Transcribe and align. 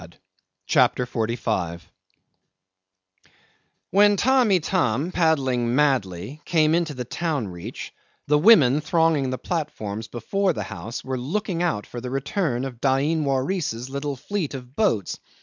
CHAPTER 0.65 1.05
45 1.05 1.87
'When 3.91 4.17
Tamb' 4.17 4.49
Itam, 4.51 5.11
paddling 5.11 5.75
madly, 5.75 6.41
came 6.43 6.73
into 6.73 6.95
the 6.95 7.05
town 7.05 7.47
reach, 7.49 7.93
the 8.25 8.39
women, 8.39 8.81
thronging 8.81 9.29
the 9.29 9.37
platforms 9.37 10.07
before 10.07 10.53
the 10.53 10.63
houses, 10.63 11.03
were 11.03 11.19
looking 11.19 11.61
out 11.61 11.85
for 11.85 12.01
the 12.01 12.09
return 12.09 12.65
of 12.65 12.81
Dain 12.81 13.25
Waris's 13.25 13.91
little 13.91 14.15
fleet 14.15 14.55
of 14.55 14.75
boats. 14.75 15.19